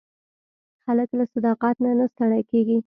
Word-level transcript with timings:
هلک 0.85 1.09
له 1.19 1.25
صداقت 1.33 1.75
نه 1.85 1.91
نه 1.99 2.05
ستړی 2.13 2.41
کېږي. 2.51 2.77